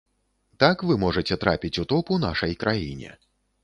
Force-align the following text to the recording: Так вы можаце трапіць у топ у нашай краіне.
Так 0.63 0.85
вы 0.87 0.97
можаце 1.05 1.39
трапіць 1.45 1.73
у 1.87 1.89
топ 1.95 2.05
у 2.19 2.21
нашай 2.27 2.61
краіне. 2.65 3.19